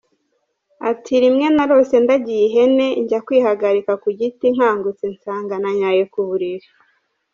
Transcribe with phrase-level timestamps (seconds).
[0.89, 6.67] Ati “Rimwe narose ndagiye ihene njya kwihagarika ku giti nkangutse nsanga nanyaye ku buriri.